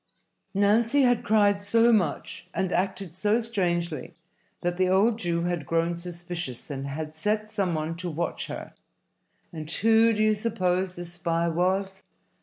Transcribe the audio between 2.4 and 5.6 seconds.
and acted so strangely that the old Jew